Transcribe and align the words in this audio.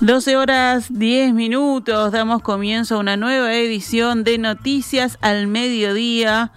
12 0.00 0.36
horas 0.36 0.92
10 0.92 1.32
minutos, 1.32 2.12
damos 2.12 2.42
comienzo 2.42 2.96
a 2.96 2.98
una 2.98 3.16
nueva 3.16 3.54
edición 3.54 4.22
de 4.22 4.36
Noticias 4.36 5.18
al 5.22 5.46
Mediodía 5.46 6.52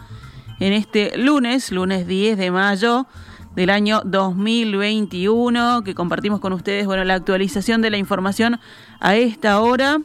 en 0.60 0.74
este 0.74 1.18
lunes, 1.18 1.72
lunes 1.72 2.08
10 2.08 2.38
de 2.38 2.52
mayo 2.52 3.08
del 3.56 3.70
año 3.70 4.02
2021, 4.04 5.84
que 5.84 5.96
compartimos 5.96 6.40
con 6.40 6.54
ustedes, 6.54 6.86
bueno, 6.86 7.04
la 7.06 7.14
actualización 7.14 7.82
de 7.82 7.90
la 7.90 7.98
información 7.98 8.60
a 9.00 9.16
esta 9.16 9.62
hora. 9.62 10.00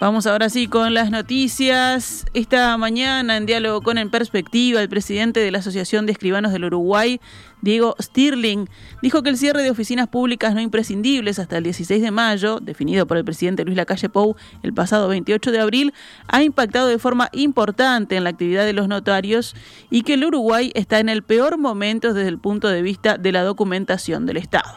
Vamos 0.00 0.26
ahora 0.26 0.48
sí 0.48 0.66
con 0.66 0.94
las 0.94 1.10
noticias. 1.10 2.24
Esta 2.32 2.74
mañana, 2.78 3.36
en 3.36 3.44
diálogo 3.44 3.82
con 3.82 3.98
En 3.98 4.08
Perspectiva, 4.08 4.80
el 4.80 4.88
presidente 4.88 5.40
de 5.40 5.50
la 5.50 5.58
Asociación 5.58 6.06
de 6.06 6.12
Escribanos 6.12 6.52
del 6.52 6.64
Uruguay, 6.64 7.20
Diego 7.60 7.96
Stirling, 8.00 8.66
dijo 9.02 9.22
que 9.22 9.28
el 9.28 9.36
cierre 9.36 9.62
de 9.62 9.70
oficinas 9.70 10.08
públicas 10.08 10.54
no 10.54 10.62
imprescindibles 10.62 11.38
hasta 11.38 11.58
el 11.58 11.64
16 11.64 12.00
de 12.00 12.10
mayo, 12.12 12.60
definido 12.60 13.06
por 13.06 13.18
el 13.18 13.26
presidente 13.26 13.62
Luis 13.62 13.76
Lacalle 13.76 14.08
Pou 14.08 14.36
el 14.62 14.72
pasado 14.72 15.06
28 15.06 15.52
de 15.52 15.60
abril, 15.60 15.92
ha 16.28 16.42
impactado 16.42 16.86
de 16.86 16.98
forma 16.98 17.28
importante 17.32 18.16
en 18.16 18.24
la 18.24 18.30
actividad 18.30 18.64
de 18.64 18.72
los 18.72 18.88
notarios 18.88 19.54
y 19.90 20.00
que 20.00 20.14
el 20.14 20.24
Uruguay 20.24 20.72
está 20.74 20.98
en 21.00 21.10
el 21.10 21.22
peor 21.22 21.58
momento 21.58 22.14
desde 22.14 22.30
el 22.30 22.38
punto 22.38 22.68
de 22.68 22.80
vista 22.80 23.18
de 23.18 23.32
la 23.32 23.42
documentación 23.42 24.24
del 24.24 24.38
Estado. 24.38 24.76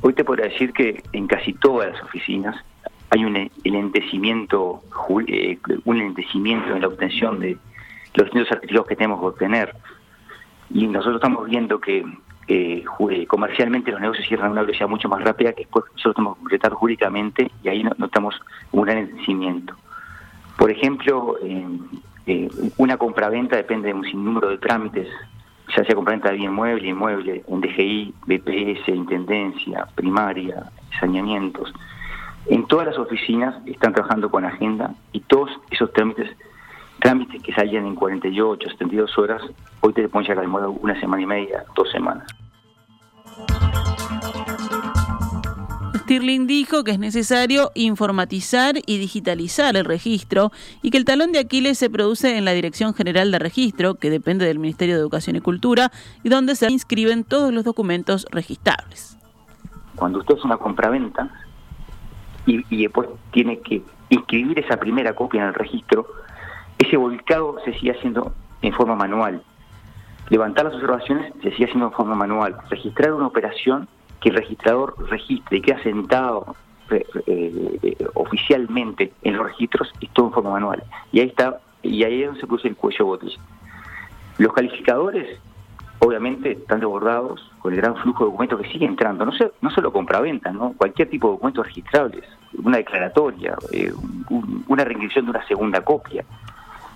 Hoy 0.00 0.14
te 0.14 0.24
podría 0.24 0.46
decir 0.46 0.72
que 0.72 1.04
en 1.12 1.28
casi 1.28 1.52
todas 1.52 1.92
las 1.92 2.02
oficinas 2.02 2.56
hay 3.10 3.24
un 3.24 3.50
enlentecimiento, 3.64 4.82
eh, 5.26 5.58
un 5.84 5.96
enlentecimiento 5.96 6.74
en 6.74 6.82
la 6.82 6.88
obtención 6.88 7.40
de 7.40 7.56
los 8.14 8.26
distintos 8.26 8.48
certificados 8.48 8.86
que 8.86 8.96
tenemos 8.96 9.20
que 9.20 9.26
obtener. 9.26 9.74
Y 10.70 10.86
nosotros 10.86 11.16
estamos 11.16 11.46
viendo 11.46 11.80
que 11.80 12.04
eh, 12.48 12.84
comercialmente 13.26 13.90
los 13.90 14.00
negocios 14.00 14.26
cierran 14.26 14.48
a 14.48 14.52
una 14.52 14.60
velocidad 14.62 14.88
mucho 14.88 15.08
más 15.08 15.22
rápida 15.22 15.52
que 15.52 15.62
después 15.62 15.86
nosotros 15.92 16.16
tenemos 16.16 16.36
que 16.36 16.40
completar 16.40 16.72
jurídicamente 16.72 17.50
y 17.62 17.68
ahí 17.68 17.82
notamos 17.96 18.38
un 18.72 18.82
gran 18.82 18.98
enlentecimiento. 18.98 19.74
Por 20.56 20.70
ejemplo, 20.70 21.36
eh, 22.26 22.48
una 22.76 22.98
compraventa 22.98 23.56
depende 23.56 23.88
de 23.88 23.94
un 23.94 24.04
sinnúmero 24.04 24.50
de 24.50 24.58
trámites, 24.58 25.08
ya 25.74 25.84
sea 25.84 25.94
compraventa 25.94 26.30
de 26.30 26.36
bien 26.36 26.52
mueble, 26.52 26.88
inmueble, 26.88 27.42
en 27.48 27.60
DGI, 27.60 28.14
BPS, 28.26 28.88
Intendencia, 28.88 29.86
primaria, 29.94 30.64
saneamientos 31.00 31.72
en 32.48 32.66
todas 32.66 32.86
las 32.86 32.98
oficinas 32.98 33.54
están 33.66 33.92
trabajando 33.92 34.30
con 34.30 34.44
agenda 34.44 34.94
y 35.12 35.20
todos 35.20 35.50
esos 35.70 35.92
trámites, 35.92 36.30
trámites 37.00 37.42
que 37.42 37.52
salían 37.52 37.86
en 37.86 37.94
48, 37.94 38.70
72 38.70 39.18
horas, 39.18 39.42
hoy 39.80 39.92
te 39.92 40.08
pueden 40.08 40.28
llegar 40.28 40.44
a 40.44 40.68
una 40.68 40.98
semana 41.00 41.22
y 41.22 41.26
media, 41.26 41.64
dos 41.76 41.90
semanas. 41.90 42.26
Stirling 45.94 46.46
dijo 46.46 46.84
que 46.84 46.92
es 46.92 46.98
necesario 46.98 47.70
informatizar 47.74 48.76
y 48.86 48.96
digitalizar 48.96 49.76
el 49.76 49.84
registro 49.84 50.50
y 50.80 50.90
que 50.90 50.96
el 50.96 51.04
talón 51.04 51.32
de 51.32 51.40
Aquiles 51.40 51.76
se 51.76 51.90
produce 51.90 52.38
en 52.38 52.46
la 52.46 52.52
Dirección 52.52 52.94
General 52.94 53.30
de 53.30 53.38
Registro, 53.38 53.96
que 53.96 54.08
depende 54.08 54.46
del 54.46 54.58
Ministerio 54.58 54.94
de 54.94 55.02
Educación 55.02 55.36
y 55.36 55.40
Cultura, 55.40 55.92
y 56.22 56.30
donde 56.30 56.56
se 56.56 56.72
inscriben 56.72 57.24
todos 57.24 57.52
los 57.52 57.62
documentos 57.62 58.26
registrables. 58.30 59.18
Cuando 59.96 60.20
usted 60.20 60.36
es 60.38 60.44
una 60.44 60.56
compraventa, 60.56 61.30
y, 62.48 62.82
después 62.82 63.08
tiene 63.30 63.58
que 63.60 63.82
inscribir 64.08 64.58
esa 64.58 64.78
primera 64.78 65.14
copia 65.14 65.42
en 65.42 65.48
el 65.48 65.54
registro, 65.54 66.06
ese 66.78 66.96
volcado 66.96 67.56
se 67.64 67.74
sigue 67.74 67.92
haciendo 67.92 68.32
en 68.62 68.72
forma 68.72 68.96
manual. 68.96 69.42
Levantar 70.30 70.66
las 70.66 70.74
observaciones 70.74 71.32
se 71.42 71.50
sigue 71.52 71.64
haciendo 71.64 71.86
en 71.86 71.92
forma 71.92 72.14
manual. 72.14 72.56
Registrar 72.70 73.12
una 73.12 73.26
operación 73.26 73.88
que 74.20 74.30
el 74.30 74.36
registrador 74.36 74.94
registre 75.08 75.58
y 75.58 75.60
quede 75.60 75.82
sentado 75.82 76.56
eh, 76.90 77.04
eh, 77.26 78.06
oficialmente 78.14 79.12
en 79.22 79.36
los 79.36 79.46
registros 79.46 79.92
es 80.00 80.10
todo 80.10 80.26
en 80.26 80.32
forma 80.32 80.50
manual. 80.50 80.82
Y 81.12 81.20
ahí 81.20 81.28
está, 81.28 81.60
y 81.82 82.02
ahí 82.04 82.22
es 82.22 82.26
donde 82.26 82.40
se 82.40 82.46
produce 82.46 82.68
el 82.68 82.76
cuello 82.76 83.06
botella. 83.06 83.38
Los 84.38 84.52
calificadores 84.52 85.40
obviamente 85.98 86.52
están 86.52 86.80
desbordados 86.80 87.50
con 87.58 87.72
el 87.72 87.80
gran 87.80 87.96
flujo 87.96 88.24
de 88.24 88.30
documentos 88.30 88.60
que 88.60 88.72
sigue 88.72 88.86
entrando, 88.86 89.24
no, 89.24 89.32
sé, 89.32 89.50
no 89.60 89.70
solo 89.70 89.92
compraventa, 89.92 90.52
¿no? 90.52 90.72
cualquier 90.74 91.10
tipo 91.10 91.28
de 91.28 91.32
documentos 91.34 91.66
registrables, 91.66 92.24
una 92.54 92.78
declaratoria, 92.78 93.56
eh, 93.72 93.92
una 94.68 94.84
reinscripción 94.84 95.26
de 95.26 95.30
una 95.30 95.46
segunda 95.46 95.80
copia. 95.82 96.24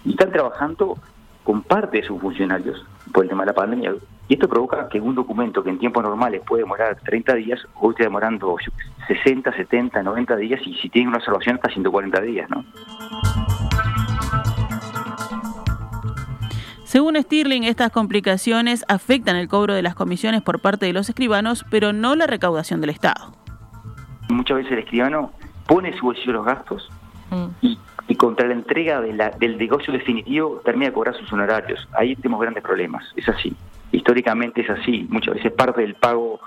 Y 0.05 0.11
están 0.11 0.33
trabajando 0.33 0.99
con 1.45 1.63
parte 1.63 1.99
de 1.99 2.07
sus 2.07 2.21
funcionarios 2.21 2.85
por 3.13 3.25
el 3.25 3.31
tema 3.31 3.43
de 3.43 3.49
la 3.49 3.55
pandemia. 3.55 3.95
Y 4.29 4.35
esto 4.35 4.49
provoca 4.49 4.89
que 4.89 5.01
un 5.01 5.15
documento 5.15 5.63
que 5.63 5.71
en 5.71 5.79
tiempos 5.79 6.03
normales 6.03 6.43
puede 6.47 6.63
demorar 6.63 6.97
30 7.05 7.35
días, 7.35 7.61
hoy 7.75 7.91
esté 7.91 8.05
demorando 8.05 8.57
60, 9.07 9.53
70, 9.53 10.03
90 10.03 10.37
días 10.37 10.61
y 10.65 10.75
si 10.75 10.89
tiene 10.89 11.09
una 11.09 11.19
observación 11.19 11.57
hasta 11.57 11.71
140 11.71 12.21
días, 12.23 12.49
¿no? 12.49 12.65
Según 16.85 17.17
Stirling, 17.17 17.65
estas 17.65 17.91
complicaciones 17.91 18.85
afectan 18.87 19.37
el 19.37 19.49
cobro 19.49 19.73
de 19.73 19.81
las 19.81 19.95
comisiones 19.95 20.43
por 20.43 20.61
parte 20.61 20.85
de 20.85 20.93
los 20.93 21.09
escribanos, 21.09 21.65
pero 21.71 21.95
no 21.95 22.15
la 22.17 22.27
recaudación 22.27 22.83
del 22.83 22.91
Estado. 22.91 23.33
Muchas 24.29 24.59
veces 24.59 24.73
el 24.73 24.79
escribano 24.81 25.33
pone 25.67 25.97
su 25.97 26.07
bolsillo 26.07 26.33
los 26.33 26.45
gastos 26.45 26.91
mm. 27.31 27.47
y, 27.61 27.79
contra 28.17 28.47
la 28.47 28.53
entrega 28.53 29.01
del 29.01 29.57
negocio 29.57 29.93
definitivo 29.93 30.61
termina 30.65 30.91
de 30.91 30.93
cobrar 30.93 31.17
sus 31.17 31.33
honorarios. 31.33 31.89
Ahí 31.93 32.15
tenemos 32.15 32.41
grandes 32.41 32.63
problemas, 32.63 33.05
es 33.17 33.29
así. 33.29 33.57
Históricamente 33.91 34.61
es 34.61 34.71
así. 34.71 35.07
Muchas 35.09 35.35
veces 35.35 35.51
parte 35.53 35.81
del 35.81 35.95
pago 35.95 36.39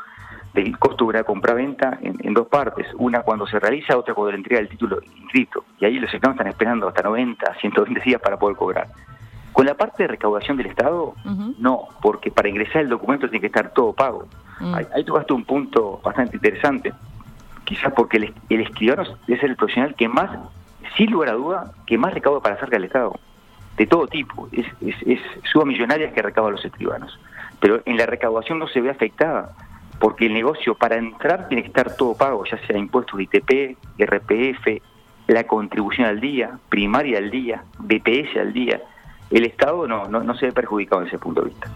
del 0.56 0.80
costo 0.80 1.06
de 1.06 1.10
una 1.10 1.24
compra-venta 1.24 2.00
en, 2.02 2.34
dos 2.34 2.48
partes. 2.48 2.88
Una 2.98 3.22
cuando 3.22 3.46
se 3.46 3.60
realiza, 3.60 3.98
otra 3.98 4.14
cuando 4.14 4.32
le 4.32 4.38
entrega 4.38 4.62
el 4.62 4.70
título 4.70 5.00
inscrito. 5.18 5.66
Y 5.80 5.86
ahí 5.86 5.96
los 5.96 6.06
escribanos 6.06 6.38
están 6.38 6.48
esperando 6.48 6.88
hasta 6.88 7.04
90, 7.04 7.56
120 7.60 8.02
días 8.02 8.22
para 8.22 8.38
poder 8.38 8.56
cobrar. 8.56 8.88
Con 9.52 9.66
la 9.66 9.76
parte 9.76 10.04
de 10.04 10.08
recaudación 10.08 10.58
del 10.58 10.68
Estado, 10.68 11.14
no, 11.60 11.88
porque 12.02 12.32
para 12.32 12.50
ingresar 12.50 12.82
el 12.82 12.90
documento 12.90 13.30
tiene 13.30 13.42
que 13.42 13.48
estar 13.48 13.74
todo 13.74 13.94
pago. 13.94 14.28
Mm. 14.60 14.76
Ahí, 14.94 15.04
tocaste 15.04 15.34
un 15.34 15.46
punto 15.46 16.00
bastante 16.04 16.38
interesante, 16.38 16.94
quizás 17.66 17.94
porque 17.94 18.18
el, 18.18 18.34
el 18.50 18.62
escribano 18.62 19.04
es 19.28 19.44
el 19.44 19.56
profesional 19.56 19.96
que 19.96 20.08
más, 20.08 20.30
sin 20.96 21.12
lugar 21.12 21.30
a 21.30 21.34
duda, 21.34 21.72
que 21.86 21.98
más 21.98 22.14
recauda 22.14 22.40
para 22.40 22.58
cerca 22.58 22.78
del 22.78 22.86
Estado, 22.86 23.14
de 23.78 23.88
todo 23.88 24.08
tipo. 24.08 24.48
Es, 24.52 24.66
es, 24.82 24.96
es 25.06 25.20
suba 25.52 25.66
millonaria 25.66 26.14
que 26.14 26.22
recauda 26.22 26.52
los 26.52 26.64
escribanos. 26.64 27.20
Pero 27.60 27.82
en 27.86 27.98
la 27.98 28.06
recaudación 28.06 28.60
no 28.60 28.68
se 28.68 28.82
ve 28.82 28.90
afectada, 28.90 29.52
porque 30.00 30.28
el 30.28 30.34
negocio 30.34 30.76
para 30.76 30.98
entrar 30.98 31.48
tiene 31.48 31.64
que 31.64 31.68
estar 31.68 31.96
todo 31.96 32.16
pago, 32.16 32.46
ya 32.46 32.58
sea 32.66 32.78
impuestos 32.78 33.18
de 33.18 33.24
ITP, 33.24 33.78
RPF, 34.00 34.82
la 35.28 35.46
contribución 35.46 36.08
al 36.08 36.22
día, 36.22 36.60
primaria 36.70 37.18
al 37.18 37.32
día, 37.32 37.64
BPS 37.80 38.38
al 38.38 38.54
día 38.54 38.82
el 39.32 39.46
Estado 39.46 39.88
no, 39.88 40.08
no, 40.08 40.24
no 40.24 40.36
se 40.36 40.48
ve 40.48 40.52
perjudicado 40.52 41.02
en 41.02 41.08
ese 41.08 41.18
punto 41.18 41.42
de 41.42 41.50
vista. 41.50 41.70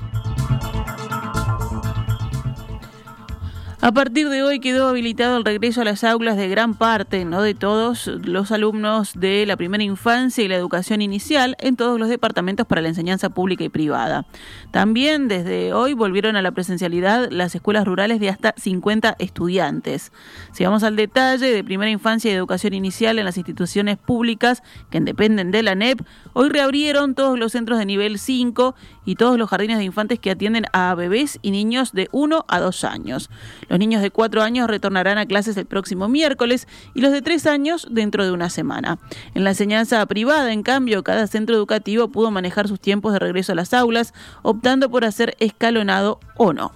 A 3.81 3.93
partir 3.93 4.27
de 4.27 4.43
hoy 4.43 4.59
quedó 4.59 4.89
habilitado 4.89 5.37
el 5.37 5.45
regreso 5.45 5.79
a 5.79 5.85
las 5.85 6.03
aulas 6.03 6.35
de 6.35 6.49
gran 6.49 6.73
parte, 6.73 7.23
no 7.23 7.41
de 7.41 7.53
todos, 7.53 8.07
los 8.07 8.51
alumnos 8.51 9.13
de 9.15 9.45
la 9.45 9.55
primera 9.55 9.81
infancia 9.81 10.43
y 10.43 10.49
la 10.49 10.57
educación 10.57 11.01
inicial 11.01 11.55
en 11.59 11.77
todos 11.77 11.97
los 11.97 12.09
departamentos 12.09 12.67
para 12.67 12.81
la 12.81 12.89
enseñanza 12.89 13.29
pública 13.29 13.63
y 13.63 13.69
privada. 13.69 14.25
También 14.71 15.29
desde 15.29 15.71
hoy 15.71 15.93
volvieron 15.93 16.35
a 16.35 16.41
la 16.41 16.51
presencialidad 16.51 17.29
las 17.31 17.55
escuelas 17.55 17.85
rurales 17.85 18.19
de 18.19 18.27
hasta 18.27 18.53
50 18.57 19.15
estudiantes. 19.17 20.11
Si 20.51 20.65
vamos 20.65 20.83
al 20.83 20.97
detalle 20.97 21.49
de 21.49 21.63
primera 21.63 21.89
infancia 21.89 22.29
y 22.29 22.33
educación 22.33 22.73
inicial 22.73 23.17
en 23.17 23.23
las 23.23 23.37
instituciones 23.37 23.97
públicas 23.97 24.61
que 24.89 24.99
dependen 24.99 25.51
de 25.51 25.63
la 25.63 25.75
NEP, 25.75 26.01
hoy 26.33 26.49
reabrieron 26.49 27.15
todos 27.15 27.39
los 27.39 27.53
centros 27.53 27.79
de 27.79 27.85
nivel 27.85 28.19
5 28.19 28.75
y 29.05 29.15
todos 29.15 29.37
los 29.37 29.49
jardines 29.49 29.77
de 29.77 29.85
infantes 29.85 30.19
que 30.19 30.31
atienden 30.31 30.65
a 30.73 30.93
bebés 30.95 31.39
y 31.41 31.51
niños 31.51 31.93
de 31.93 32.09
1 32.11 32.43
a 32.45 32.59
2 32.59 32.83
años. 32.83 33.29
Los 33.69 33.79
niños 33.79 34.01
de 34.01 34.11
4 34.11 34.41
años 34.41 34.67
retornarán 34.67 35.17
a 35.17 35.25
clases 35.25 35.55
el 35.57 35.65
próximo 35.65 36.09
miércoles 36.09 36.67
y 36.93 37.01
los 37.01 37.11
de 37.11 37.21
3 37.21 37.45
años 37.47 37.87
dentro 37.89 38.25
de 38.25 38.31
una 38.31 38.49
semana. 38.49 38.99
En 39.35 39.43
la 39.43 39.51
enseñanza 39.51 40.05
privada, 40.05 40.51
en 40.51 40.63
cambio, 40.63 41.03
cada 41.03 41.27
centro 41.27 41.55
educativo 41.55 42.09
pudo 42.09 42.31
manejar 42.31 42.67
sus 42.67 42.79
tiempos 42.79 43.13
de 43.13 43.19
regreso 43.19 43.53
a 43.53 43.55
las 43.55 43.73
aulas, 43.73 44.13
optando 44.41 44.89
por 44.89 45.05
hacer 45.05 45.35
escalonado 45.39 46.19
o 46.35 46.53
no. 46.53 46.71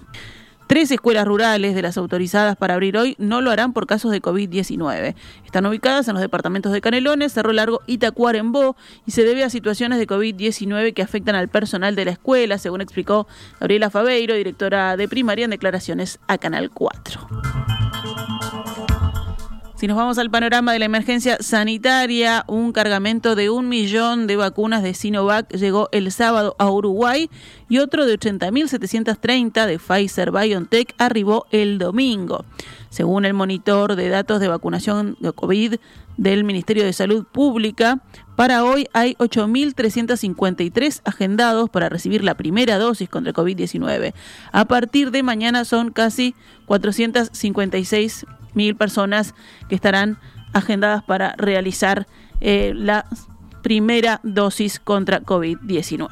Tres 0.66 0.90
escuelas 0.90 1.26
rurales 1.26 1.74
de 1.74 1.82
las 1.82 1.98
autorizadas 1.98 2.56
para 2.56 2.74
abrir 2.74 2.96
hoy 2.96 3.16
no 3.18 3.40
lo 3.42 3.50
harán 3.50 3.72
por 3.72 3.86
casos 3.86 4.10
de 4.10 4.22
COVID-19. 4.22 5.14
Están 5.44 5.66
ubicadas 5.66 6.08
en 6.08 6.14
los 6.14 6.22
departamentos 6.22 6.72
de 6.72 6.80
Canelones, 6.80 7.32
Cerro 7.32 7.52
Largo 7.52 7.82
y 7.86 7.98
Tacuarembó 7.98 8.74
y 9.06 9.10
se 9.10 9.24
debe 9.24 9.44
a 9.44 9.50
situaciones 9.50 9.98
de 9.98 10.06
COVID-19 10.06 10.94
que 10.94 11.02
afectan 11.02 11.34
al 11.34 11.48
personal 11.48 11.94
de 11.94 12.06
la 12.06 12.12
escuela, 12.12 12.56
según 12.58 12.80
explicó 12.80 13.26
Gabriela 13.60 13.90
Fabeiro, 13.90 14.34
directora 14.34 14.96
de 14.96 15.06
primaria 15.06 15.44
en 15.44 15.50
declaraciones 15.50 16.18
a 16.28 16.38
Canal 16.38 16.70
4. 16.70 17.28
Si 19.84 19.88
nos 19.88 19.98
vamos 19.98 20.16
al 20.16 20.30
panorama 20.30 20.72
de 20.72 20.78
la 20.78 20.86
emergencia 20.86 21.36
sanitaria, 21.40 22.42
un 22.48 22.72
cargamento 22.72 23.34
de 23.34 23.50
un 23.50 23.68
millón 23.68 24.26
de 24.26 24.36
vacunas 24.36 24.82
de 24.82 24.94
Sinovac 24.94 25.54
llegó 25.54 25.90
el 25.92 26.10
sábado 26.10 26.56
a 26.58 26.70
Uruguay 26.70 27.28
y 27.68 27.76
otro 27.76 28.06
de 28.06 28.18
80.730 28.18 29.66
de 29.66 29.78
Pfizer 29.78 30.30
BioNTech 30.30 30.94
arribó 30.96 31.44
el 31.50 31.76
domingo. 31.76 32.46
Según 32.88 33.26
el 33.26 33.34
monitor 33.34 33.94
de 33.94 34.08
datos 34.08 34.40
de 34.40 34.48
vacunación 34.48 35.18
de 35.20 35.32
COVID 35.32 35.74
del 36.16 36.44
Ministerio 36.44 36.84
de 36.84 36.94
Salud 36.94 37.26
Pública, 37.30 38.00
para 38.36 38.64
hoy 38.64 38.88
hay 38.94 39.16
8.353 39.16 41.02
agendados 41.04 41.68
para 41.68 41.90
recibir 41.90 42.24
la 42.24 42.36
primera 42.36 42.78
dosis 42.78 43.10
contra 43.10 43.32
el 43.32 43.36
COVID-19. 43.36 44.14
A 44.50 44.64
partir 44.64 45.10
de 45.10 45.22
mañana 45.22 45.66
son 45.66 45.90
casi 45.90 46.34
456.000 48.54 48.76
personas 48.76 49.34
que 49.68 49.74
estarán 49.74 50.18
agendadas 50.52 51.02
para 51.02 51.34
realizar 51.36 52.06
eh, 52.40 52.72
la 52.74 53.06
primera 53.62 54.20
dosis 54.22 54.78
contra 54.78 55.20
COVID-19. 55.22 56.10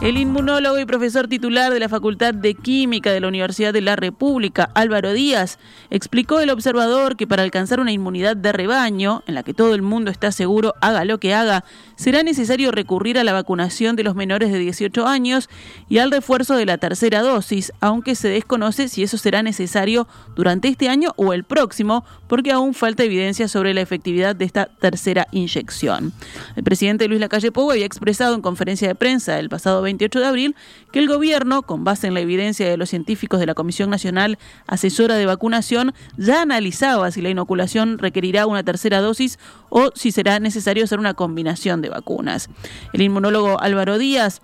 El 0.00 0.16
inmunólogo 0.16 0.78
y 0.78 0.86
profesor 0.86 1.28
titular 1.28 1.74
de 1.74 1.78
la 1.78 1.90
Facultad 1.90 2.32
de 2.32 2.54
Química 2.54 3.12
de 3.12 3.20
la 3.20 3.28
Universidad 3.28 3.74
de 3.74 3.82
la 3.82 3.96
República, 3.96 4.70
Álvaro 4.74 5.12
Díaz, 5.12 5.58
explicó 5.90 6.40
el 6.40 6.48
observador 6.48 7.18
que 7.18 7.26
para 7.26 7.42
alcanzar 7.42 7.80
una 7.80 7.92
inmunidad 7.92 8.34
de 8.34 8.50
rebaño, 8.50 9.22
en 9.26 9.34
la 9.34 9.42
que 9.42 9.52
todo 9.52 9.74
el 9.74 9.82
mundo 9.82 10.10
está 10.10 10.32
seguro 10.32 10.72
haga 10.80 11.04
lo 11.04 11.20
que 11.20 11.34
haga, 11.34 11.64
será 11.96 12.22
necesario 12.22 12.72
recurrir 12.72 13.18
a 13.18 13.24
la 13.24 13.34
vacunación 13.34 13.94
de 13.94 14.02
los 14.02 14.14
menores 14.14 14.50
de 14.50 14.58
18 14.58 15.06
años 15.06 15.50
y 15.90 15.98
al 15.98 16.10
refuerzo 16.10 16.56
de 16.56 16.64
la 16.64 16.78
tercera 16.78 17.20
dosis, 17.20 17.70
aunque 17.80 18.14
se 18.14 18.28
desconoce 18.28 18.88
si 18.88 19.02
eso 19.02 19.18
será 19.18 19.42
necesario 19.42 20.08
durante 20.34 20.68
este 20.68 20.88
año 20.88 21.12
o 21.16 21.34
el 21.34 21.44
próximo, 21.44 22.06
porque 22.26 22.52
aún 22.52 22.72
falta 22.72 23.04
evidencia 23.04 23.48
sobre 23.48 23.74
la 23.74 23.82
efectividad 23.82 24.34
de 24.34 24.46
esta 24.46 24.64
tercera 24.64 25.26
inyección. 25.30 26.14
El 26.56 26.64
presidente 26.64 27.06
Luis 27.06 27.20
Lacalle 27.20 27.52
Pou 27.52 27.70
había 27.70 27.84
expresado 27.84 28.34
en 28.34 28.40
conferencia 28.40 28.88
de 28.88 28.94
prensa 28.94 29.38
el 29.38 29.50
pasado 29.50 29.89
28 29.90 30.20
de 30.20 30.26
abril 30.26 30.56
que 30.92 30.98
el 30.98 31.08
gobierno, 31.08 31.62
con 31.62 31.84
base 31.84 32.06
en 32.06 32.14
la 32.14 32.20
evidencia 32.20 32.68
de 32.68 32.76
los 32.76 32.88
científicos 32.88 33.40
de 33.40 33.46
la 33.46 33.54
Comisión 33.54 33.90
Nacional 33.90 34.38
Asesora 34.66 35.16
de 35.16 35.26
Vacunación, 35.26 35.92
ya 36.16 36.42
analizaba 36.42 37.10
si 37.10 37.20
la 37.20 37.30
inoculación 37.30 37.98
requerirá 37.98 38.46
una 38.46 38.62
tercera 38.62 39.00
dosis 39.00 39.38
o 39.68 39.90
si 39.94 40.12
será 40.12 40.40
necesario 40.40 40.84
hacer 40.84 40.98
una 40.98 41.14
combinación 41.14 41.82
de 41.82 41.90
vacunas. 41.90 42.48
El 42.92 43.02
inmunólogo 43.02 43.60
Álvaro 43.60 43.98
Díaz 43.98 44.40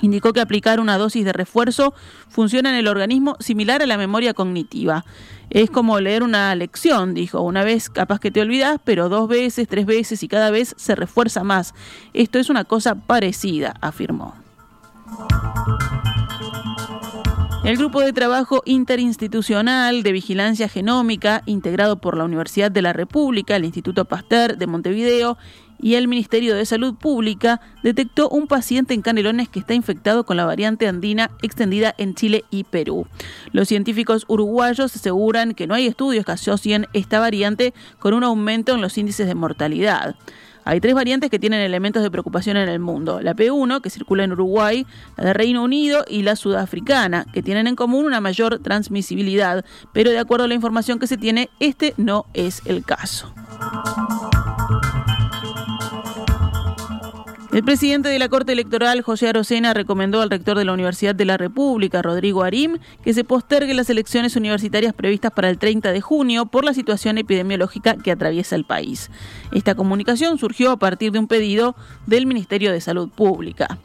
Indicó 0.00 0.32
que 0.32 0.40
aplicar 0.40 0.80
una 0.80 0.96
dosis 0.96 1.24
de 1.24 1.32
refuerzo 1.32 1.92
funciona 2.28 2.70
en 2.70 2.76
el 2.76 2.88
organismo 2.88 3.36
similar 3.40 3.82
a 3.82 3.86
la 3.86 3.98
memoria 3.98 4.32
cognitiva. 4.32 5.04
Es 5.50 5.70
como 5.70 6.00
leer 6.00 6.22
una 6.22 6.54
lección, 6.54 7.12
dijo. 7.12 7.42
Una 7.42 7.62
vez 7.62 7.90
capaz 7.90 8.18
que 8.18 8.30
te 8.30 8.40
olvidas, 8.40 8.80
pero 8.84 9.10
dos 9.10 9.28
veces, 9.28 9.68
tres 9.68 9.84
veces 9.84 10.22
y 10.22 10.28
cada 10.28 10.50
vez 10.50 10.74
se 10.78 10.94
refuerza 10.94 11.44
más. 11.44 11.74
Esto 12.14 12.38
es 12.38 12.48
una 12.48 12.64
cosa 12.64 12.94
parecida, 12.94 13.74
afirmó. 13.82 14.41
El 17.64 17.76
grupo 17.76 18.00
de 18.00 18.12
trabajo 18.12 18.62
interinstitucional 18.64 20.02
de 20.02 20.10
vigilancia 20.10 20.68
genómica, 20.68 21.42
integrado 21.46 22.00
por 22.00 22.16
la 22.16 22.24
Universidad 22.24 22.72
de 22.72 22.82
la 22.82 22.92
República, 22.92 23.54
el 23.54 23.64
Instituto 23.64 24.04
Pasteur 24.04 24.58
de 24.58 24.66
Montevideo 24.66 25.38
y 25.80 25.94
el 25.94 26.08
Ministerio 26.08 26.56
de 26.56 26.66
Salud 26.66 26.96
Pública, 26.96 27.60
detectó 27.84 28.28
un 28.28 28.48
paciente 28.48 28.94
en 28.94 29.02
Canelones 29.02 29.48
que 29.48 29.60
está 29.60 29.74
infectado 29.74 30.26
con 30.26 30.36
la 30.36 30.44
variante 30.44 30.88
andina 30.88 31.30
extendida 31.40 31.94
en 31.98 32.16
Chile 32.16 32.44
y 32.50 32.64
Perú. 32.64 33.06
Los 33.52 33.68
científicos 33.68 34.24
uruguayos 34.26 34.96
aseguran 34.96 35.54
que 35.54 35.68
no 35.68 35.74
hay 35.74 35.86
estudios 35.86 36.24
que 36.24 36.32
asocien 36.32 36.88
esta 36.92 37.20
variante 37.20 37.74
con 38.00 38.12
un 38.12 38.24
aumento 38.24 38.74
en 38.74 38.80
los 38.80 38.98
índices 38.98 39.28
de 39.28 39.36
mortalidad. 39.36 40.16
Hay 40.64 40.80
tres 40.80 40.94
variantes 40.94 41.30
que 41.30 41.38
tienen 41.38 41.60
elementos 41.60 42.02
de 42.02 42.10
preocupación 42.10 42.56
en 42.56 42.68
el 42.68 42.78
mundo. 42.78 43.20
La 43.20 43.34
P1, 43.34 43.80
que 43.80 43.90
circula 43.90 44.24
en 44.24 44.32
Uruguay, 44.32 44.86
la 45.16 45.24
de 45.24 45.32
Reino 45.32 45.62
Unido 45.62 46.04
y 46.08 46.22
la 46.22 46.36
sudafricana, 46.36 47.26
que 47.32 47.42
tienen 47.42 47.66
en 47.66 47.76
común 47.76 48.06
una 48.06 48.20
mayor 48.20 48.58
transmisibilidad, 48.60 49.64
pero 49.92 50.10
de 50.10 50.18
acuerdo 50.18 50.44
a 50.44 50.48
la 50.48 50.54
información 50.54 50.98
que 50.98 51.06
se 51.06 51.16
tiene, 51.16 51.50
este 51.60 51.94
no 51.96 52.26
es 52.34 52.62
el 52.66 52.84
caso. 52.84 53.32
El 57.52 57.62
presidente 57.64 58.08
de 58.08 58.18
la 58.18 58.30
Corte 58.30 58.52
Electoral, 58.52 59.02
José 59.02 59.28
Arocena, 59.28 59.74
recomendó 59.74 60.22
al 60.22 60.30
rector 60.30 60.56
de 60.56 60.64
la 60.64 60.72
Universidad 60.72 61.14
de 61.14 61.26
la 61.26 61.36
República, 61.36 62.00
Rodrigo 62.00 62.44
Arim, 62.44 62.78
que 63.04 63.12
se 63.12 63.24
postergue 63.24 63.74
las 63.74 63.90
elecciones 63.90 64.36
universitarias 64.36 64.94
previstas 64.94 65.32
para 65.32 65.50
el 65.50 65.58
30 65.58 65.92
de 65.92 66.00
junio 66.00 66.46
por 66.46 66.64
la 66.64 66.72
situación 66.72 67.18
epidemiológica 67.18 67.96
que 67.96 68.10
atraviesa 68.10 68.56
el 68.56 68.64
país. 68.64 69.10
Esta 69.52 69.74
comunicación 69.74 70.38
surgió 70.38 70.70
a 70.70 70.78
partir 70.78 71.12
de 71.12 71.18
un 71.18 71.28
pedido 71.28 71.76
del 72.06 72.24
Ministerio 72.24 72.72
de 72.72 72.80
Salud 72.80 73.10
Pública. 73.10 73.78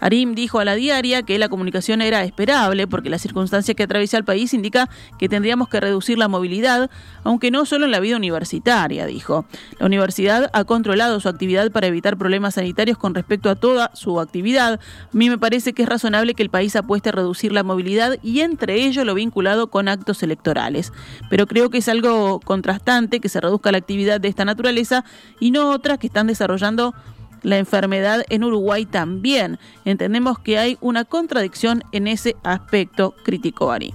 Arim 0.00 0.34
dijo 0.34 0.60
a 0.60 0.64
la 0.64 0.74
diaria 0.74 1.22
que 1.22 1.38
la 1.38 1.48
comunicación 1.48 2.02
era 2.02 2.22
esperable 2.24 2.86
porque 2.86 3.10
la 3.10 3.18
circunstancia 3.18 3.74
que 3.74 3.82
atraviesa 3.82 4.16
el 4.16 4.24
país 4.24 4.54
indica 4.54 4.88
que 5.18 5.28
tendríamos 5.28 5.68
que 5.68 5.80
reducir 5.80 6.18
la 6.18 6.28
movilidad, 6.28 6.90
aunque 7.24 7.50
no 7.50 7.66
solo 7.66 7.84
en 7.84 7.90
la 7.90 8.00
vida 8.00 8.16
universitaria, 8.16 9.06
dijo. 9.06 9.46
La 9.78 9.86
universidad 9.86 10.50
ha 10.52 10.64
controlado 10.64 11.20
su 11.20 11.28
actividad 11.28 11.70
para 11.70 11.86
evitar 11.86 12.16
problemas 12.16 12.54
sanitarios 12.54 12.98
con 12.98 13.14
respecto 13.14 13.50
a 13.50 13.56
toda 13.56 13.90
su 13.94 14.20
actividad. 14.20 14.74
A 14.74 15.16
mí 15.16 15.28
me 15.30 15.38
parece 15.38 15.72
que 15.72 15.82
es 15.82 15.88
razonable 15.88 16.34
que 16.34 16.42
el 16.42 16.50
país 16.50 16.76
apueste 16.76 17.08
a 17.08 17.12
reducir 17.12 17.52
la 17.52 17.62
movilidad 17.62 18.16
y 18.22 18.40
entre 18.40 18.84
ello 18.84 19.04
lo 19.04 19.14
vinculado 19.14 19.68
con 19.68 19.88
actos 19.88 20.22
electorales. 20.22 20.92
Pero 21.30 21.46
creo 21.46 21.70
que 21.70 21.78
es 21.78 21.88
algo 21.88 22.40
contrastante 22.40 23.20
que 23.20 23.28
se 23.28 23.40
reduzca 23.40 23.72
la 23.72 23.78
actividad 23.78 24.20
de 24.20 24.28
esta 24.28 24.44
naturaleza 24.44 25.04
y 25.40 25.50
no 25.50 25.70
otras 25.70 25.98
que 25.98 26.06
están 26.06 26.26
desarrollando 26.26 26.94
la 27.42 27.58
enfermedad 27.58 28.24
en 28.28 28.44
Uruguay 28.44 28.86
también. 28.86 29.58
Entendemos 29.84 30.38
que 30.38 30.58
hay 30.58 30.78
una 30.80 31.04
contradicción 31.04 31.82
en 31.92 32.06
ese 32.08 32.36
aspecto, 32.42 33.14
criticó 33.24 33.72
Ari. 33.72 33.94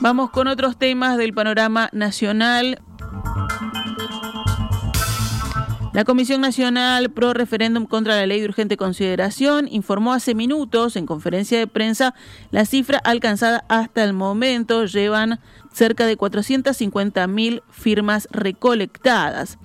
Vamos 0.00 0.30
con 0.30 0.48
otros 0.48 0.76
temas 0.76 1.16
del 1.16 1.32
panorama 1.32 1.88
nacional. 1.92 2.80
La 5.92 6.04
Comisión 6.04 6.40
Nacional 6.40 7.10
Pro 7.10 7.34
Referéndum 7.34 7.84
contra 7.84 8.16
la 8.16 8.26
Ley 8.26 8.40
de 8.40 8.46
Urgente 8.46 8.78
Consideración 8.78 9.68
informó 9.70 10.14
hace 10.14 10.34
minutos 10.34 10.96
en 10.96 11.04
conferencia 11.04 11.58
de 11.58 11.66
prensa 11.66 12.14
la 12.50 12.64
cifra 12.64 12.98
alcanzada 12.98 13.64
hasta 13.68 14.02
el 14.02 14.14
momento. 14.14 14.86
Llevan 14.86 15.38
cerca 15.72 16.06
de 16.06 16.16
450.000 16.16 17.62
firmas 17.70 18.28
recolectadas. 18.30 19.58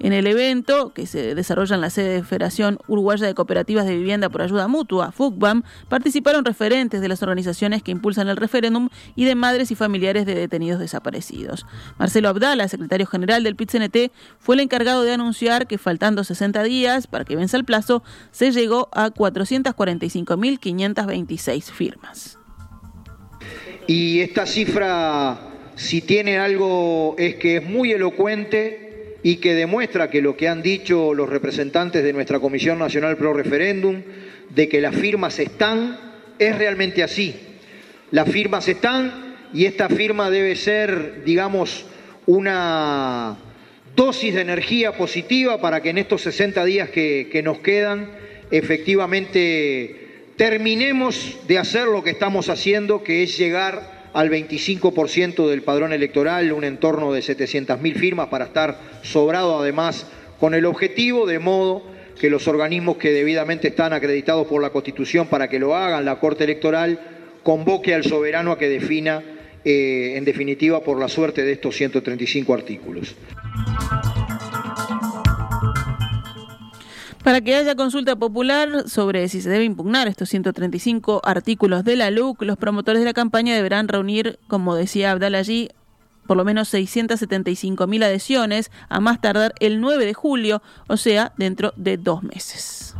En 0.00 0.12
el 0.12 0.26
evento, 0.26 0.92
que 0.92 1.06
se 1.06 1.34
desarrolla 1.34 1.76
en 1.76 1.80
la 1.80 1.88
sede 1.88 2.16
de 2.16 2.24
Federación 2.24 2.78
Uruguaya 2.88 3.26
de 3.26 3.34
Cooperativas 3.34 3.86
de 3.86 3.96
Vivienda 3.96 4.28
por 4.28 4.42
Ayuda 4.42 4.68
Mutua, 4.68 5.12
FUCBAM, 5.12 5.62
participaron 5.88 6.44
referentes 6.44 7.00
de 7.00 7.08
las 7.08 7.22
organizaciones 7.22 7.82
que 7.82 7.92
impulsan 7.92 8.28
el 8.28 8.36
referéndum 8.36 8.90
y 9.16 9.24
de 9.24 9.34
madres 9.34 9.70
y 9.70 9.74
familiares 9.74 10.26
de 10.26 10.34
detenidos 10.34 10.78
desaparecidos. 10.78 11.64
Marcelo 11.98 12.28
Abdala, 12.28 12.68
secretario 12.68 13.06
general 13.06 13.44
del 13.44 13.56
PIT-CNT, 13.56 14.12
fue 14.38 14.56
el 14.56 14.60
encargado 14.60 15.04
de 15.04 15.12
anunciar 15.12 15.66
que 15.66 15.78
faltando 15.78 16.22
60 16.22 16.62
días 16.64 17.06
para 17.06 17.24
que 17.24 17.36
venza 17.36 17.56
el 17.56 17.64
plazo, 17.64 18.02
se 18.30 18.52
llegó 18.52 18.90
a 18.92 19.10
445.526 19.10 21.70
firmas. 21.70 22.38
Y 23.86 24.20
esta 24.20 24.46
cifra 24.46 25.53
si 25.76 26.00
tiene 26.02 26.38
algo 26.38 27.16
es 27.18 27.36
que 27.36 27.56
es 27.56 27.64
muy 27.64 27.92
elocuente 27.92 29.16
y 29.22 29.36
que 29.36 29.54
demuestra 29.54 30.10
que 30.10 30.20
lo 30.20 30.36
que 30.36 30.48
han 30.48 30.62
dicho 30.62 31.14
los 31.14 31.28
representantes 31.28 32.04
de 32.04 32.12
nuestra 32.12 32.40
Comisión 32.40 32.78
Nacional 32.78 33.16
Pro 33.16 33.32
Referéndum, 33.32 34.02
de 34.50 34.68
que 34.68 34.80
las 34.80 34.94
firmas 34.94 35.38
están, 35.38 35.98
es 36.38 36.56
realmente 36.56 37.02
así. 37.02 37.34
Las 38.10 38.30
firmas 38.30 38.68
están 38.68 39.36
y 39.52 39.64
esta 39.64 39.88
firma 39.88 40.30
debe 40.30 40.56
ser, 40.56 41.24
digamos, 41.24 41.86
una 42.26 43.38
dosis 43.96 44.34
de 44.34 44.42
energía 44.42 44.92
positiva 44.92 45.60
para 45.60 45.80
que 45.80 45.90
en 45.90 45.98
estos 45.98 46.22
60 46.22 46.64
días 46.64 46.90
que, 46.90 47.28
que 47.32 47.42
nos 47.42 47.58
quedan, 47.60 48.10
efectivamente 48.50 50.04
terminemos 50.36 51.38
de 51.46 51.58
hacer 51.58 51.86
lo 51.86 52.02
que 52.02 52.10
estamos 52.10 52.48
haciendo, 52.48 53.02
que 53.02 53.22
es 53.22 53.38
llegar 53.38 53.93
al 54.14 54.30
25% 54.30 55.48
del 55.48 55.62
padrón 55.62 55.92
electoral, 55.92 56.52
un 56.52 56.64
entorno 56.64 57.12
de 57.12 57.20
700.000 57.20 57.94
firmas 57.96 58.28
para 58.28 58.46
estar 58.46 58.78
sobrado 59.02 59.58
además 59.58 60.06
con 60.38 60.54
el 60.54 60.64
objetivo 60.64 61.26
de 61.26 61.40
modo 61.40 61.82
que 62.20 62.30
los 62.30 62.46
organismos 62.46 62.96
que 62.96 63.12
debidamente 63.12 63.68
están 63.68 63.92
acreditados 63.92 64.46
por 64.46 64.62
la 64.62 64.70
Constitución 64.70 65.26
para 65.26 65.48
que 65.48 65.58
lo 65.58 65.76
hagan, 65.76 66.04
la 66.04 66.20
Corte 66.20 66.44
Electoral, 66.44 67.00
convoque 67.42 67.92
al 67.92 68.04
soberano 68.04 68.52
a 68.52 68.58
que 68.58 68.68
defina, 68.68 69.22
eh, 69.64 70.14
en 70.16 70.24
definitiva, 70.24 70.82
por 70.82 70.98
la 70.98 71.08
suerte 71.08 71.42
de 71.42 71.52
estos 71.52 71.74
135 71.74 72.54
artículos. 72.54 73.16
Para 77.24 77.40
que 77.40 77.56
haya 77.56 77.74
consulta 77.74 78.16
popular 78.16 78.86
sobre 78.86 79.26
si 79.30 79.40
se 79.40 79.48
debe 79.48 79.64
impugnar 79.64 80.08
estos 80.08 80.28
135 80.28 81.22
artículos 81.24 81.82
de 81.82 81.96
la 81.96 82.10
LUC, 82.10 82.42
los 82.42 82.58
promotores 82.58 83.00
de 83.00 83.06
la 83.06 83.14
campaña 83.14 83.56
deberán 83.56 83.88
reunir, 83.88 84.38
como 84.46 84.74
decía 84.74 85.10
Abdal 85.10 85.34
allí, 85.34 85.70
por 86.26 86.36
lo 86.36 86.44
menos 86.44 86.68
675 86.68 87.86
mil 87.86 88.02
adhesiones 88.02 88.70
a 88.90 89.00
más 89.00 89.22
tardar 89.22 89.54
el 89.60 89.80
9 89.80 90.04
de 90.04 90.12
julio, 90.12 90.62
o 90.86 90.98
sea, 90.98 91.32
dentro 91.38 91.72
de 91.76 91.96
dos 91.96 92.22
meses. 92.22 92.94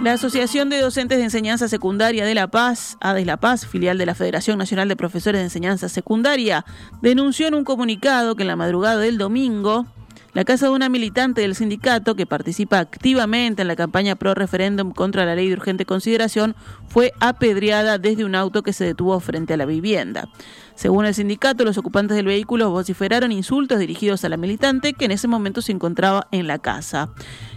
La 0.00 0.12
Asociación 0.12 0.68
de 0.68 0.80
Docentes 0.80 1.18
de 1.18 1.24
Enseñanza 1.24 1.68
Secundaria 1.68 2.24
de 2.24 2.34
La 2.34 2.46
Paz, 2.46 2.96
ADES 3.00 3.26
La 3.26 3.38
Paz, 3.38 3.66
filial 3.66 3.98
de 3.98 4.06
la 4.06 4.14
Federación 4.14 4.56
Nacional 4.56 4.88
de 4.88 4.96
Profesores 4.96 5.40
de 5.40 5.44
Enseñanza 5.44 5.88
Secundaria, 5.88 6.64
denunció 7.02 7.48
en 7.48 7.54
un 7.54 7.64
comunicado 7.64 8.36
que 8.36 8.42
en 8.42 8.48
la 8.48 8.56
madrugada 8.56 8.98
del 8.98 9.18
domingo 9.18 9.86
la 10.34 10.44
casa 10.44 10.66
de 10.66 10.72
una 10.72 10.88
militante 10.88 11.42
del 11.42 11.54
sindicato 11.54 12.14
que 12.14 12.24
participa 12.24 12.78
activamente 12.78 13.62
en 13.62 13.68
la 13.68 13.76
campaña 13.76 14.16
pro 14.16 14.34
referéndum 14.34 14.92
contra 14.92 15.26
la 15.26 15.34
ley 15.34 15.48
de 15.48 15.54
urgente 15.54 15.84
consideración 15.84 16.56
fue 16.88 17.12
apedreada 17.20 17.98
desde 17.98 18.24
un 18.24 18.34
auto 18.34 18.62
que 18.62 18.72
se 18.72 18.84
detuvo 18.84 19.20
frente 19.20 19.54
a 19.54 19.56
la 19.58 19.66
vivienda. 19.66 20.28
Según 20.82 21.06
el 21.06 21.14
sindicato, 21.14 21.64
los 21.64 21.78
ocupantes 21.78 22.16
del 22.16 22.26
vehículo 22.26 22.68
vociferaron 22.70 23.30
insultos 23.30 23.78
dirigidos 23.78 24.24
a 24.24 24.28
la 24.28 24.36
militante 24.36 24.94
que 24.94 25.04
en 25.04 25.12
ese 25.12 25.28
momento 25.28 25.62
se 25.62 25.70
encontraba 25.70 26.26
en 26.32 26.48
la 26.48 26.58
casa. 26.58 27.10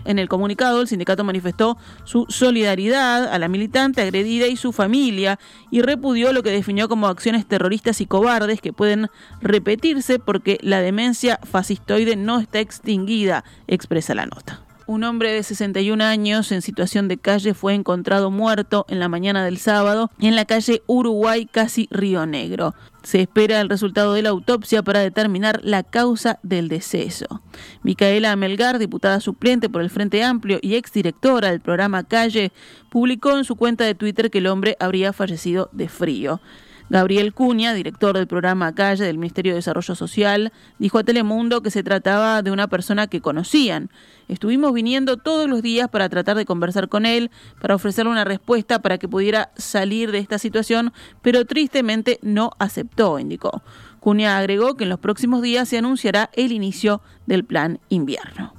En 0.05 0.19
el 0.19 0.29
comunicado, 0.29 0.79
el 0.79 0.87
sindicato 0.87 1.23
manifestó 1.23 1.75
su 2.03 2.27
solidaridad 2.29 3.25
a 3.25 3.39
la 3.39 3.47
militante 3.47 4.03
agredida 4.03 4.45
y 4.45 4.57
su 4.57 4.71
familia 4.71 5.39
y 5.71 5.81
repudió 5.81 6.33
lo 6.33 6.43
que 6.43 6.51
definió 6.51 6.87
como 6.87 7.07
acciones 7.07 7.47
terroristas 7.47 7.99
y 7.99 8.05
cobardes 8.05 8.61
que 8.61 8.73
pueden 8.73 9.09
repetirse 9.41 10.19
porque 10.19 10.59
la 10.61 10.79
demencia 10.81 11.39
fascistoide 11.41 12.15
no 12.15 12.39
está 12.39 12.59
extinguida, 12.59 13.43
expresa 13.65 14.13
la 14.13 14.27
nota. 14.27 14.64
Un 14.87 15.03
hombre 15.03 15.31
de 15.31 15.41
61 15.41 16.03
años 16.03 16.51
en 16.51 16.61
situación 16.61 17.07
de 17.07 17.17
calle 17.17 17.55
fue 17.55 17.73
encontrado 17.73 18.29
muerto 18.29 18.85
en 18.87 18.99
la 18.99 19.09
mañana 19.09 19.43
del 19.43 19.57
sábado 19.57 20.11
en 20.19 20.35
la 20.35 20.45
calle 20.45 20.83
Uruguay, 20.85 21.47
casi 21.51 21.87
Río 21.89 22.27
Negro. 22.27 22.75
Se 23.01 23.19
espera 23.19 23.61
el 23.61 23.69
resultado 23.69 24.13
de 24.13 24.21
la 24.21 24.29
autopsia 24.29 24.83
para 24.83 24.99
determinar 24.99 25.59
la 25.63 25.81
causa 25.81 26.37
del 26.43 26.67
deceso. 26.67 27.41
Micaela 27.81 28.31
Amelgar, 28.31 28.77
diputada 28.77 29.19
suplente 29.21 29.69
por 29.69 29.81
el 29.81 29.89
Frente 29.89 30.23
Amplio 30.23 30.59
y 30.61 30.75
exdirectora 30.75 31.49
del 31.49 31.61
programa 31.61 32.03
Calle, 32.03 32.51
publicó 32.91 33.35
en 33.35 33.43
su 33.43 33.55
cuenta 33.55 33.85
de 33.85 33.95
Twitter 33.95 34.29
que 34.29 34.37
el 34.37 34.47
hombre 34.47 34.77
habría 34.79 35.13
fallecido 35.13 35.67
de 35.71 35.89
frío. 35.89 36.41
Gabriel 36.89 37.33
Cuña, 37.33 37.73
director 37.73 38.15
del 38.15 38.27
programa 38.27 38.75
Calle 38.75 39.05
del 39.05 39.17
Ministerio 39.17 39.53
de 39.53 39.57
Desarrollo 39.57 39.95
Social, 39.95 40.53
dijo 40.77 40.99
a 40.99 41.03
Telemundo 41.03 41.61
que 41.61 41.71
se 41.71 41.83
trataba 41.83 42.43
de 42.43 42.51
una 42.51 42.67
persona 42.67 43.07
que 43.07 43.21
conocían. 43.21 43.89
Estuvimos 44.27 44.71
viniendo 44.73 45.17
todos 45.17 45.49
los 45.49 45.63
días 45.63 45.89
para 45.89 46.09
tratar 46.09 46.37
de 46.37 46.45
conversar 46.45 46.87
con 46.87 47.05
él, 47.05 47.31
para 47.59 47.75
ofrecerle 47.75 48.11
una 48.11 48.23
respuesta 48.23 48.83
para 48.83 48.99
que 48.99 49.07
pudiera 49.07 49.51
salir 49.55 50.11
de 50.11 50.19
esta 50.19 50.37
situación, 50.37 50.93
pero 51.23 51.45
tristemente 51.45 52.19
no 52.21 52.51
aceptó, 52.59 53.17
indicó. 53.17 53.63
Cuña 53.99 54.37
agregó 54.37 54.75
que 54.75 54.83
en 54.83 54.91
los 54.91 54.99
próximos 54.99 55.41
días 55.41 55.67
se 55.67 55.79
anunciará 55.79 56.29
el 56.33 56.51
inicio 56.51 57.01
del 57.25 57.43
plan 57.43 57.79
invierno. 57.89 58.53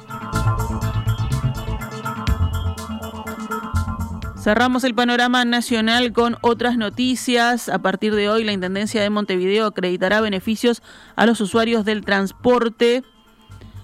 Cerramos 4.46 4.84
el 4.84 4.94
panorama 4.94 5.44
nacional 5.44 6.12
con 6.12 6.36
otras 6.40 6.76
noticias. 6.76 7.68
A 7.68 7.80
partir 7.80 8.14
de 8.14 8.28
hoy, 8.28 8.44
la 8.44 8.52
Intendencia 8.52 9.02
de 9.02 9.10
Montevideo 9.10 9.66
acreditará 9.66 10.20
beneficios 10.20 10.84
a 11.16 11.26
los 11.26 11.40
usuarios 11.40 11.84
del 11.84 12.04
transporte. 12.04 13.02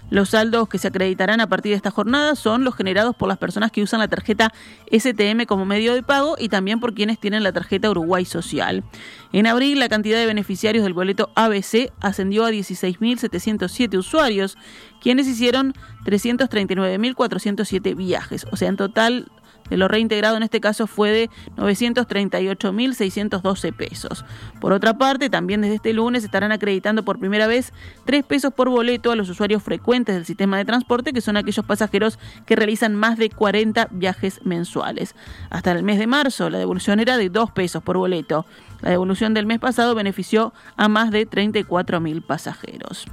Los 0.09 0.29
saldos 0.29 0.69
que 0.69 0.79
se 0.79 0.87
acreditarán 0.87 1.41
a 1.41 1.49
partir 1.49 1.71
de 1.71 1.77
esta 1.79 1.91
jornada 1.91 2.37
son 2.37 2.63
los 2.63 2.77
generados 2.77 3.17
por 3.17 3.29
las 3.29 3.39
personas 3.39 3.73
que 3.73 3.83
usan 3.83 3.99
la 3.99 4.07
tarjeta 4.07 4.53
STM 4.89 5.47
como 5.49 5.65
medio 5.65 5.95
de 5.95 6.05
pago 6.05 6.37
y 6.39 6.49
también 6.49 6.79
por 6.79 6.95
quienes 6.95 7.19
tienen 7.19 7.43
la 7.43 7.51
tarjeta 7.51 7.91
Uruguay 7.91 8.25
Social. 8.25 8.85
En 9.33 9.49
abril, 9.49 9.81
la 9.81 9.89
cantidad 9.89 10.19
de 10.19 10.27
beneficiarios 10.27 10.85
del 10.85 10.93
boleto 10.93 11.33
ABC 11.35 11.91
ascendió 12.01 12.45
a 12.45 12.53
16.707 12.53 13.99
usuarios, 13.99 14.57
quienes 15.01 15.27
hicieron 15.27 15.75
339.407 16.05 17.97
viajes. 17.97 18.47
O 18.53 18.57
sea, 18.57 18.69
en 18.69 18.77
total 18.77 19.33
lo 19.77 19.89
reintegrado 19.89 20.37
en 20.37 20.43
este 20.43 20.61
caso 20.61 20.87
fue 20.87 21.11
de 21.11 21.31
938.612 21.57 23.75
pesos. 23.75 24.25
Por 24.61 24.73
otra 24.73 24.99
parte, 24.99 25.31
también 25.31 25.61
desde 25.61 25.77
este 25.77 25.93
lunes 25.93 26.25
estarán 26.25 26.53
acreditando 26.53 27.05
por 27.05 27.19
primera 27.19 27.47
vez 27.47 27.73
3 28.05 28.25
pesos 28.25 28.53
por 28.53 28.69
boleto 28.69 29.11
a 29.11 29.17
los 29.17 29.29
usuarios 29.29 29.63
frecuentes 29.63 30.15
del 30.15 30.25
sistema 30.25 30.59
de 30.59 30.65
transporte, 30.65 31.13
que 31.13 31.21
son 31.21 31.37
aquellos 31.37 31.65
pasajeros 31.65 32.19
que 32.47 32.57
realizan 32.57 32.97
más 32.97 33.19
de 33.19 33.31
40 33.31 33.89
viajes 33.91 34.41
mensuales. 34.45 35.15
Hasta 35.51 35.73
el 35.73 35.83
mes 35.83 35.99
de 35.99 36.07
marzo, 36.07 36.51
la 36.51 36.59
devolución 36.59 37.01
era 37.01 37.17
de 37.17 37.29
2 37.29 37.51
pesos 37.53 37.83
por 37.83 37.97
boleto. 37.97 38.47
La 38.81 38.91
devolución 38.91 39.33
del 39.33 39.47
mes 39.47 39.61
pasado 39.61 39.95
benefició 39.95 40.53
a 40.77 40.89
más 40.89 41.13
de 41.13 41.29
34.000 41.29 42.23
pasajeros. 42.23 43.07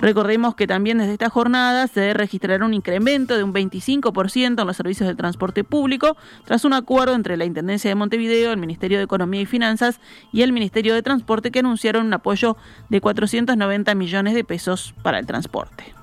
Recordemos 0.00 0.54
que 0.54 0.66
también 0.66 0.98
desde 0.98 1.12
esta 1.12 1.30
jornada 1.30 1.86
se 1.88 2.14
registrará 2.14 2.64
un 2.64 2.74
incremento 2.74 3.36
de 3.36 3.42
un 3.42 3.52
25% 3.52 4.60
en 4.60 4.66
los 4.66 4.76
servicios 4.76 5.08
de 5.08 5.14
transporte 5.14 5.64
público 5.66 6.16
tras 6.44 6.64
un 6.64 6.72
acuerdo 6.72 7.14
entre 7.14 7.36
la 7.36 7.44
Intendencia 7.44 7.90
de 7.90 7.94
Montevideo, 7.94 8.52
el 8.52 8.58
Ministerio 8.58 8.98
de 8.98 9.04
Economía 9.04 9.42
y 9.42 9.46
Finanzas 9.46 10.00
y 10.32 10.42
el 10.42 10.52
Ministerio 10.52 10.94
de 10.94 11.02
Transporte 11.02 11.50
que 11.50 11.58
anunciaron 11.58 12.06
un 12.06 12.14
apoyo 12.14 12.56
de 12.88 13.00
490 13.00 13.94
millones 13.94 14.34
de 14.34 14.44
pesos 14.44 14.94
para 15.02 15.18
el 15.18 15.26
transporte. 15.26 15.94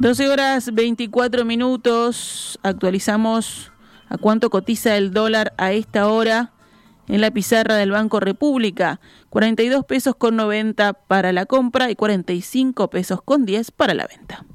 12 0.00 0.28
horas 0.30 0.72
24 0.72 1.44
minutos. 1.44 2.58
Actualizamos 2.62 3.70
a 4.08 4.16
cuánto 4.16 4.48
cotiza 4.48 4.96
el 4.96 5.12
dólar 5.12 5.52
a 5.58 5.72
esta 5.72 6.08
hora 6.08 6.52
en 7.10 7.20
la 7.20 7.32
pizarra 7.32 7.74
del 7.74 7.90
Banco 7.90 8.20
República. 8.20 9.00
42 9.30 9.84
pesos 9.84 10.14
con 10.14 10.36
90 10.36 10.92
para 10.92 11.32
la 11.32 11.46
compra 11.46 11.90
y 11.90 11.96
45 11.96 12.88
pesos 12.88 13.20
con 13.22 13.44
10 13.44 13.72
para 13.72 13.94
la 13.94 14.06
venta. 14.06 14.46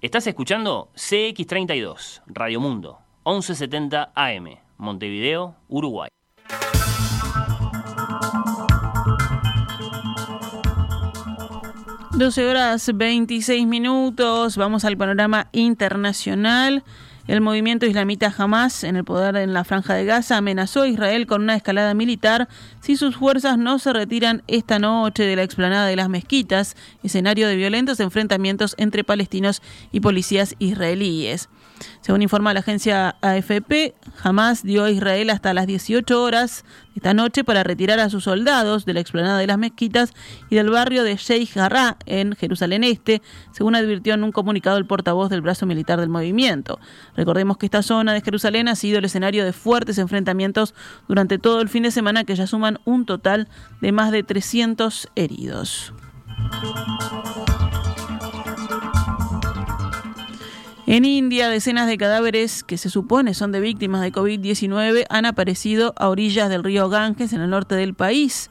Estás 0.00 0.26
escuchando 0.28 0.90
CX32, 0.94 2.22
Radio 2.26 2.60
Mundo, 2.60 3.00
1170 3.26 4.12
AM, 4.14 4.58
Montevideo, 4.78 5.56
Uruguay. 5.68 6.08
12 12.18 12.48
horas 12.48 12.90
26 12.92 13.64
minutos, 13.68 14.56
vamos 14.56 14.84
al 14.84 14.96
panorama 14.96 15.46
internacional. 15.52 16.82
El 17.28 17.40
movimiento 17.40 17.86
islamita 17.86 18.34
Hamas, 18.36 18.82
en 18.82 18.96
el 18.96 19.04
poder 19.04 19.36
en 19.36 19.52
la 19.52 19.62
franja 19.62 19.94
de 19.94 20.04
Gaza, 20.04 20.36
amenazó 20.36 20.82
a 20.82 20.88
Israel 20.88 21.28
con 21.28 21.42
una 21.42 21.54
escalada 21.54 21.94
militar 21.94 22.48
si 22.80 22.96
sus 22.96 23.14
fuerzas 23.14 23.56
no 23.56 23.78
se 23.78 23.92
retiran 23.92 24.42
esta 24.48 24.80
noche 24.80 25.22
de 25.22 25.36
la 25.36 25.44
explanada 25.44 25.86
de 25.86 25.94
las 25.94 26.08
mezquitas, 26.08 26.74
escenario 27.04 27.46
de 27.46 27.54
violentos 27.54 28.00
enfrentamientos 28.00 28.74
entre 28.78 29.04
palestinos 29.04 29.62
y 29.92 30.00
policías 30.00 30.56
israelíes. 30.58 31.48
Según 32.00 32.22
informa 32.22 32.54
la 32.54 32.60
agencia 32.60 33.16
AFP, 33.20 33.94
Hamas 34.22 34.62
dio 34.62 34.84
a 34.84 34.90
Israel 34.90 35.30
hasta 35.30 35.54
las 35.54 35.66
18 35.66 36.22
horas 36.22 36.64
esta 36.96 37.14
noche 37.14 37.44
para 37.44 37.62
retirar 37.62 38.00
a 38.00 38.10
sus 38.10 38.24
soldados 38.24 38.84
de 38.84 38.92
la 38.92 39.00
explanada 39.00 39.38
de 39.38 39.46
las 39.46 39.56
mezquitas 39.58 40.12
y 40.50 40.56
del 40.56 40.70
barrio 40.70 41.04
de 41.04 41.14
Sheikh 41.16 41.52
Jarrah 41.52 41.96
en 42.06 42.34
Jerusalén 42.34 42.82
Este, 42.82 43.22
según 43.52 43.76
advirtió 43.76 44.14
en 44.14 44.24
un 44.24 44.32
comunicado 44.32 44.78
el 44.78 44.86
portavoz 44.86 45.30
del 45.30 45.40
brazo 45.40 45.64
militar 45.64 46.00
del 46.00 46.08
movimiento. 46.08 46.80
Recordemos 47.16 47.56
que 47.56 47.66
esta 47.66 47.82
zona 47.82 48.12
de 48.14 48.20
Jerusalén 48.20 48.68
ha 48.68 48.74
sido 48.74 48.98
el 48.98 49.04
escenario 49.04 49.44
de 49.44 49.52
fuertes 49.52 49.98
enfrentamientos 49.98 50.74
durante 51.06 51.38
todo 51.38 51.60
el 51.60 51.68
fin 51.68 51.84
de 51.84 51.92
semana 51.92 52.24
que 52.24 52.34
ya 52.34 52.46
suman 52.46 52.80
un 52.84 53.06
total 53.06 53.48
de 53.80 53.92
más 53.92 54.10
de 54.10 54.24
300 54.24 55.08
heridos. 55.14 55.92
En 60.90 61.04
India, 61.04 61.50
decenas 61.50 61.86
de 61.86 61.98
cadáveres 61.98 62.64
que 62.64 62.78
se 62.78 62.88
supone 62.88 63.34
son 63.34 63.52
de 63.52 63.60
víctimas 63.60 64.00
de 64.00 64.10
COVID-19 64.10 65.04
han 65.10 65.26
aparecido 65.26 65.92
a 65.98 66.08
orillas 66.08 66.48
del 66.48 66.64
río 66.64 66.88
Ganges 66.88 67.34
en 67.34 67.42
el 67.42 67.50
norte 67.50 67.74
del 67.74 67.92
país. 67.92 68.48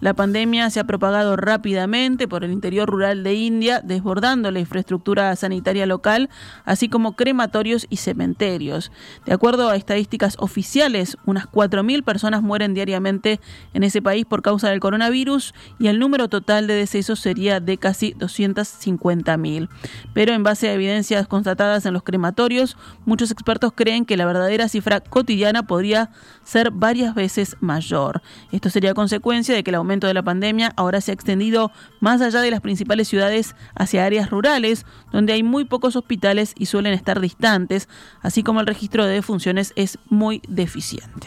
La 0.00 0.14
pandemia 0.14 0.70
se 0.70 0.78
ha 0.78 0.84
propagado 0.84 1.36
rápidamente 1.36 2.28
por 2.28 2.44
el 2.44 2.52
interior 2.52 2.88
rural 2.88 3.24
de 3.24 3.34
India, 3.34 3.80
desbordando 3.82 4.52
la 4.52 4.60
infraestructura 4.60 5.34
sanitaria 5.34 5.86
local, 5.86 6.30
así 6.64 6.88
como 6.88 7.16
crematorios 7.16 7.86
y 7.90 7.96
cementerios. 7.96 8.92
De 9.26 9.32
acuerdo 9.32 9.68
a 9.68 9.76
estadísticas 9.76 10.36
oficiales, 10.38 11.16
unas 11.26 11.46
4.000 11.46 12.04
personas 12.04 12.42
mueren 12.42 12.74
diariamente 12.74 13.40
en 13.74 13.82
ese 13.82 14.00
país 14.00 14.24
por 14.24 14.40
causa 14.40 14.70
del 14.70 14.78
coronavirus 14.78 15.52
y 15.80 15.88
el 15.88 15.98
número 15.98 16.28
total 16.28 16.68
de 16.68 16.74
decesos 16.74 17.18
sería 17.18 17.58
de 17.58 17.76
casi 17.76 18.14
250.000. 18.14 19.68
Pero 20.14 20.32
en 20.32 20.44
base 20.44 20.68
a 20.68 20.74
evidencias 20.74 21.26
constatadas 21.26 21.86
en 21.86 21.92
los 21.92 22.04
crematorios, 22.04 22.76
muchos 23.04 23.32
expertos 23.32 23.72
creen 23.74 24.04
que 24.04 24.16
la 24.16 24.26
verdadera 24.26 24.68
cifra 24.68 25.00
cotidiana 25.00 25.64
podría 25.64 26.10
ser 26.44 26.70
varias 26.70 27.16
veces 27.16 27.56
mayor. 27.58 28.22
Esto 28.52 28.70
sería 28.70 28.94
consecuencia 28.94 29.56
de 29.56 29.64
que 29.64 29.70
el 29.70 29.76
de 29.88 30.14
la 30.14 30.22
pandemia 30.22 30.72
ahora 30.76 31.00
se 31.00 31.10
ha 31.10 31.14
extendido 31.14 31.72
más 32.00 32.20
allá 32.20 32.40
de 32.40 32.50
las 32.50 32.60
principales 32.60 33.08
ciudades 33.08 33.56
hacia 33.74 34.04
áreas 34.04 34.30
rurales, 34.30 34.84
donde 35.12 35.32
hay 35.32 35.42
muy 35.42 35.64
pocos 35.64 35.96
hospitales 35.96 36.52
y 36.56 36.66
suelen 36.66 36.92
estar 36.92 37.20
distantes, 37.20 37.88
así 38.20 38.42
como 38.42 38.60
el 38.60 38.66
registro 38.66 39.06
de 39.06 39.14
defunciones 39.14 39.72
es 39.76 39.98
muy 40.10 40.42
deficiente. 40.46 41.26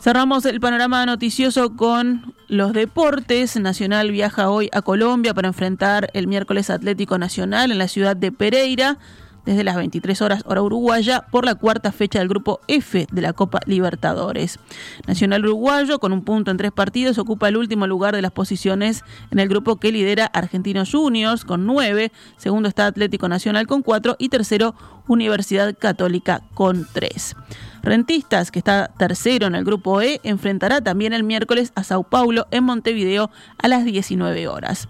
Cerramos 0.00 0.44
el 0.44 0.60
panorama 0.60 1.06
noticioso 1.06 1.76
con 1.76 2.34
los 2.48 2.72
deportes. 2.74 3.56
Nacional 3.56 4.10
viaja 4.10 4.50
hoy 4.50 4.68
a 4.72 4.82
Colombia 4.82 5.32
para 5.32 5.48
enfrentar 5.48 6.10
el 6.12 6.26
miércoles 6.26 6.68
Atlético 6.68 7.16
Nacional 7.16 7.72
en 7.72 7.78
la 7.78 7.88
ciudad 7.88 8.14
de 8.14 8.30
Pereira 8.30 8.98
desde 9.44 9.64
las 9.64 9.76
23 9.76 10.20
horas 10.22 10.42
hora 10.46 10.62
uruguaya 10.62 11.26
por 11.30 11.44
la 11.44 11.54
cuarta 11.54 11.92
fecha 11.92 12.18
del 12.18 12.28
grupo 12.28 12.60
F 12.68 13.06
de 13.10 13.22
la 13.22 13.32
Copa 13.32 13.60
Libertadores. 13.66 14.58
Nacional 15.06 15.44
Uruguayo, 15.44 15.98
con 15.98 16.12
un 16.12 16.24
punto 16.24 16.50
en 16.50 16.56
tres 16.56 16.72
partidos, 16.72 17.18
ocupa 17.18 17.48
el 17.48 17.56
último 17.56 17.86
lugar 17.86 18.14
de 18.14 18.22
las 18.22 18.32
posiciones 18.32 19.04
en 19.30 19.38
el 19.38 19.48
grupo 19.48 19.76
que 19.76 19.92
lidera 19.92 20.26
Argentinos 20.26 20.92
Juniors 20.92 21.44
con 21.44 21.66
nueve, 21.66 22.12
segundo 22.36 22.68
está 22.68 22.86
Atlético 22.86 23.28
Nacional 23.28 23.66
con 23.66 23.82
cuatro 23.82 24.16
y 24.18 24.28
tercero 24.28 24.74
Universidad 25.06 25.76
Católica 25.78 26.42
con 26.54 26.86
tres. 26.92 27.36
Rentistas, 27.82 28.50
que 28.50 28.58
está 28.58 28.90
tercero 28.96 29.46
en 29.46 29.54
el 29.54 29.64
grupo 29.64 30.00
E, 30.00 30.20
enfrentará 30.24 30.80
también 30.80 31.12
el 31.12 31.22
miércoles 31.22 31.72
a 31.74 31.84
Sao 31.84 32.02
Paulo 32.02 32.46
en 32.50 32.64
Montevideo 32.64 33.30
a 33.58 33.68
las 33.68 33.84
19 33.84 34.48
horas. 34.48 34.88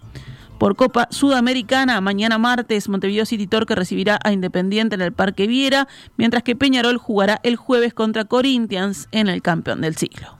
Por 0.64 0.76
Copa 0.76 1.08
Sudamericana, 1.10 2.00
mañana 2.00 2.38
martes, 2.38 2.88
Montevideo 2.88 3.26
City 3.26 3.46
Torque 3.46 3.74
recibirá 3.74 4.18
a 4.24 4.32
Independiente 4.32 4.94
en 4.94 5.02
el 5.02 5.12
Parque 5.12 5.46
Viera, 5.46 5.88
mientras 6.16 6.42
que 6.42 6.56
Peñarol 6.56 6.96
jugará 6.96 7.38
el 7.42 7.56
jueves 7.56 7.92
contra 7.92 8.24
Corinthians 8.24 9.06
en 9.12 9.28
el 9.28 9.42
campeón 9.42 9.82
del 9.82 9.94
siglo. 9.94 10.38